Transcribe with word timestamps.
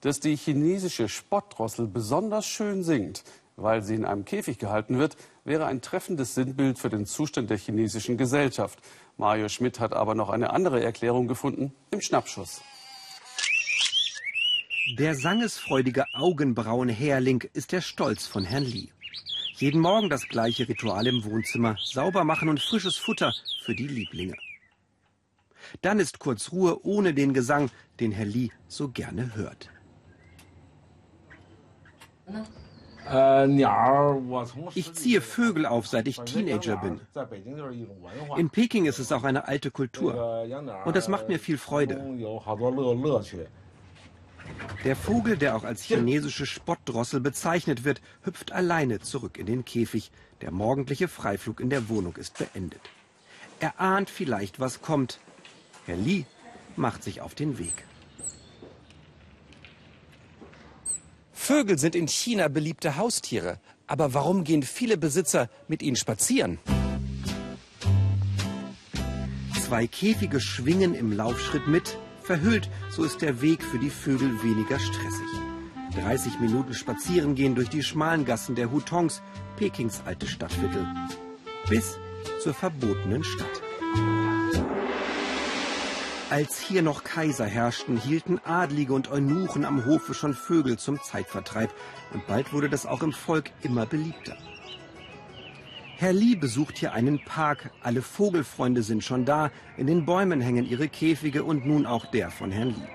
Dass 0.00 0.20
die 0.20 0.36
chinesische 0.36 1.08
Spottdrossel 1.08 1.88
besonders 1.88 2.46
schön 2.46 2.84
singt, 2.84 3.24
weil 3.56 3.82
sie 3.82 3.96
in 3.96 4.04
einem 4.04 4.24
Käfig 4.24 4.58
gehalten 4.58 4.98
wird, 4.98 5.16
wäre 5.44 5.66
ein 5.66 5.80
treffendes 5.80 6.34
Sinnbild 6.34 6.78
für 6.78 6.88
den 6.88 7.04
Zustand 7.04 7.50
der 7.50 7.58
chinesischen 7.58 8.16
Gesellschaft. 8.16 8.78
Mario 9.16 9.48
Schmidt 9.48 9.80
hat 9.80 9.92
aber 9.92 10.14
noch 10.14 10.30
eine 10.30 10.50
andere 10.50 10.82
Erklärung 10.82 11.26
gefunden 11.26 11.74
im 11.90 12.00
Schnappschuss. 12.00 12.62
Der 14.96 15.16
sangesfreudige 15.16 16.04
Augenbrauen-Härling 16.14 17.48
ist 17.52 17.72
der 17.72 17.80
Stolz 17.80 18.26
von 18.26 18.44
Herrn 18.44 18.64
Li. 18.64 18.92
Jeden 19.56 19.80
Morgen 19.80 20.08
das 20.08 20.28
gleiche 20.28 20.68
Ritual 20.68 21.08
im 21.08 21.24
Wohnzimmer. 21.24 21.76
Sauber 21.82 22.22
machen 22.22 22.48
und 22.48 22.60
frisches 22.60 22.96
Futter 22.96 23.34
für 23.64 23.74
die 23.74 23.88
Lieblinge. 23.88 24.36
Dann 25.82 25.98
ist 25.98 26.20
kurz 26.20 26.52
Ruhe 26.52 26.86
ohne 26.86 27.12
den 27.12 27.34
Gesang, 27.34 27.70
den 27.98 28.12
Herr 28.12 28.24
Li 28.24 28.52
so 28.68 28.88
gerne 28.88 29.34
hört. 29.34 29.68
Ich 34.74 34.92
ziehe 34.92 35.20
Vögel 35.20 35.64
auf, 35.66 35.86
seit 35.86 36.08
ich 36.08 36.20
Teenager 36.20 36.76
bin. 36.76 37.00
In 38.36 38.50
Peking 38.50 38.84
ist 38.84 38.98
es 38.98 39.12
auch 39.12 39.24
eine 39.24 39.48
alte 39.48 39.70
Kultur. 39.70 40.44
Und 40.84 40.94
das 40.94 41.08
macht 41.08 41.28
mir 41.28 41.38
viel 41.38 41.58
Freude. 41.58 41.96
Der 44.84 44.96
Vogel, 44.96 45.36
der 45.36 45.56
auch 45.56 45.64
als 45.64 45.82
chinesische 45.82 46.46
Spottdrossel 46.46 47.20
bezeichnet 47.20 47.84
wird, 47.84 48.00
hüpft 48.22 48.52
alleine 48.52 49.00
zurück 49.00 49.38
in 49.38 49.46
den 49.46 49.64
Käfig. 49.64 50.10
Der 50.40 50.50
morgendliche 50.50 51.08
Freiflug 51.08 51.60
in 51.60 51.70
der 51.70 51.88
Wohnung 51.88 52.16
ist 52.16 52.38
beendet. 52.38 52.80
Er 53.60 53.80
ahnt 53.80 54.08
vielleicht, 54.08 54.60
was 54.60 54.82
kommt. 54.82 55.20
Herr 55.86 55.96
Li 55.96 56.26
macht 56.76 57.02
sich 57.02 57.20
auf 57.20 57.34
den 57.34 57.58
Weg. 57.58 57.84
Vögel 61.48 61.78
sind 61.78 61.94
in 61.94 62.08
China 62.08 62.48
beliebte 62.48 62.98
Haustiere. 62.98 63.58
Aber 63.86 64.12
warum 64.12 64.44
gehen 64.44 64.62
viele 64.62 64.98
Besitzer 64.98 65.48
mit 65.66 65.82
ihnen 65.82 65.96
spazieren? 65.96 66.58
Zwei 69.58 69.86
Käfige 69.86 70.40
schwingen 70.40 70.92
im 70.92 71.10
Laufschritt 71.10 71.66
mit. 71.66 71.96
Verhüllt, 72.22 72.68
so 72.90 73.02
ist 73.02 73.22
der 73.22 73.40
Weg 73.40 73.62
für 73.62 73.78
die 73.78 73.88
Vögel 73.88 74.30
weniger 74.42 74.78
stressig. 74.78 75.32
30 75.94 76.38
Minuten 76.38 76.74
spazieren 76.74 77.34
gehen 77.34 77.54
durch 77.54 77.70
die 77.70 77.82
schmalen 77.82 78.26
Gassen 78.26 78.54
der 78.54 78.70
Hutongs, 78.70 79.22
Pekings 79.56 80.02
alte 80.04 80.26
Stadtviertel. 80.26 80.86
Bis 81.70 81.96
zur 82.42 82.52
verbotenen 82.52 83.24
Stadt. 83.24 83.62
Als 86.30 86.60
hier 86.60 86.82
noch 86.82 87.04
Kaiser 87.04 87.46
herrschten, 87.46 87.96
hielten 87.96 88.38
Adlige 88.44 88.92
und 88.92 89.10
Eunuchen 89.10 89.64
am 89.64 89.86
Hofe 89.86 90.12
schon 90.12 90.34
Vögel 90.34 90.78
zum 90.78 91.00
Zeitvertreib. 91.00 91.70
Und 92.12 92.26
bald 92.26 92.52
wurde 92.52 92.68
das 92.68 92.84
auch 92.84 93.02
im 93.02 93.12
Volk 93.12 93.50
immer 93.62 93.86
beliebter. 93.86 94.36
Herr 95.96 96.12
Lee 96.12 96.36
besucht 96.36 96.76
hier 96.76 96.92
einen 96.92 97.24
Park. 97.24 97.70
Alle 97.82 98.02
Vogelfreunde 98.02 98.82
sind 98.82 99.02
schon 99.02 99.24
da. 99.24 99.50
In 99.78 99.86
den 99.86 100.04
Bäumen 100.04 100.42
hängen 100.42 100.68
ihre 100.68 100.88
Käfige 100.88 101.44
und 101.44 101.66
nun 101.66 101.86
auch 101.86 102.04
der 102.04 102.30
von 102.30 102.52
Herrn 102.52 102.74
Lee. 102.74 102.88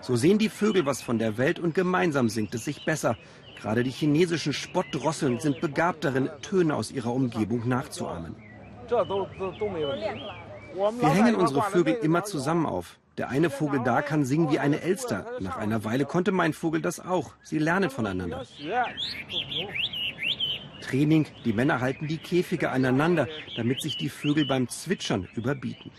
So 0.00 0.16
sehen 0.16 0.38
die 0.38 0.48
Vögel 0.48 0.86
was 0.86 1.00
von 1.02 1.20
der 1.20 1.38
Welt 1.38 1.60
und 1.60 1.72
gemeinsam 1.72 2.28
singt 2.28 2.52
es 2.56 2.64
sich 2.64 2.84
besser. 2.84 3.16
Gerade 3.60 3.84
die 3.84 3.90
chinesischen 3.90 4.52
Spottdrosseln 4.52 5.38
sind 5.38 5.60
begabt 5.60 6.02
darin, 6.04 6.30
Töne 6.42 6.74
aus 6.74 6.90
ihrer 6.90 7.12
Umgebung 7.14 7.68
nachzuahmen. 7.68 8.34
Wir 10.74 11.08
hängen 11.08 11.36
unsere 11.36 11.62
Vögel 11.62 11.94
immer 11.94 12.24
zusammen 12.24 12.66
auf. 12.66 12.98
Der 13.18 13.30
eine 13.30 13.48
Vogel 13.48 13.80
da 13.82 14.02
kann 14.02 14.24
singen 14.24 14.50
wie 14.50 14.58
eine 14.58 14.82
Elster. 14.82 15.26
Nach 15.40 15.56
einer 15.56 15.84
Weile 15.84 16.04
konnte 16.04 16.32
mein 16.32 16.52
Vogel 16.52 16.82
das 16.82 17.00
auch. 17.00 17.32
Sie 17.42 17.58
lernen 17.58 17.88
voneinander. 17.88 18.44
Training, 20.82 21.26
die 21.44 21.52
Männer 21.52 21.80
halten 21.80 22.06
die 22.06 22.18
Käfige 22.18 22.70
aneinander, 22.70 23.26
damit 23.56 23.80
sich 23.80 23.96
die 23.96 24.10
Vögel 24.10 24.46
beim 24.46 24.68
Zwitschern 24.68 25.28
überbieten. 25.34 25.90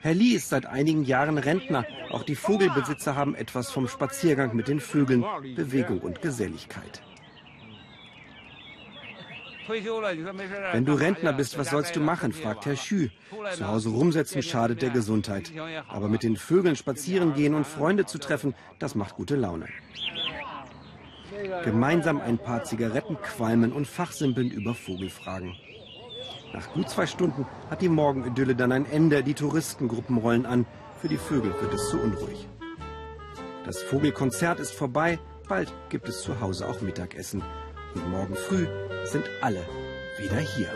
Herr 0.00 0.14
Lee 0.14 0.34
ist 0.34 0.50
seit 0.50 0.66
einigen 0.66 1.04
Jahren 1.04 1.38
Rentner. 1.38 1.84
Auch 2.10 2.22
die 2.22 2.36
Vogelbesitzer 2.36 3.16
haben 3.16 3.34
etwas 3.34 3.70
vom 3.70 3.88
Spaziergang 3.88 4.54
mit 4.54 4.68
den 4.68 4.78
Vögeln, 4.78 5.24
Bewegung 5.56 6.00
und 6.00 6.22
Geselligkeit. 6.22 7.02
Wenn 9.68 10.84
du 10.84 10.94
Rentner 10.94 11.32
bist, 11.32 11.58
was 11.58 11.70
sollst 11.70 11.94
du 11.94 12.00
machen? 12.00 12.32
fragt 12.32 12.66
Herr 12.66 12.76
Schü. 12.76 13.08
Zu 13.54 13.66
Hause 13.66 13.90
rumsetzen 13.90 14.42
schadet 14.42 14.82
der 14.82 14.90
Gesundheit. 14.90 15.52
Aber 15.88 16.08
mit 16.08 16.22
den 16.22 16.36
Vögeln 16.36 16.76
spazieren 16.76 17.34
gehen 17.34 17.54
und 17.54 17.66
Freunde 17.66 18.06
zu 18.06 18.18
treffen, 18.18 18.54
das 18.78 18.94
macht 18.94 19.16
gute 19.16 19.36
Laune. 19.36 19.66
Gemeinsam 21.64 22.20
ein 22.20 22.38
paar 22.38 22.64
Zigaretten 22.64 23.20
qualmen 23.20 23.72
und 23.72 23.86
fachsimpeln 23.86 24.50
über 24.50 24.74
Vogelfragen. 24.74 25.54
Nach 26.52 26.72
gut 26.72 26.88
zwei 26.88 27.06
Stunden 27.06 27.46
hat 27.68 27.82
die 27.82 27.90
Morgenidylle 27.90 28.56
dann 28.56 28.72
ein 28.72 28.86
Ende. 28.90 29.22
Die 29.22 29.34
Touristengruppen 29.34 30.16
rollen 30.16 30.46
an. 30.46 30.66
Für 31.00 31.08
die 31.08 31.18
Vögel 31.18 31.54
wird 31.60 31.74
es 31.74 31.90
zu 31.90 32.00
unruhig. 32.00 32.48
Das 33.64 33.82
Vogelkonzert 33.82 34.60
ist 34.60 34.72
vorbei. 34.72 35.18
Bald 35.46 35.72
gibt 35.90 36.08
es 36.08 36.22
zu 36.22 36.40
Hause 36.40 36.66
auch 36.66 36.80
Mittagessen. 36.80 37.42
Und 37.94 38.10
morgen 38.10 38.34
früh 38.34 38.66
sind 39.04 39.24
alle 39.40 39.64
wieder 40.18 40.38
hier. 40.38 40.70